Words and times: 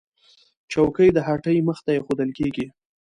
چوکۍ 0.71 1.09
د 1.13 1.17
هټۍ 1.27 1.57
مخې 1.67 1.81
ته 1.85 1.91
ایښودل 1.95 2.29
کېږي. 2.37 2.65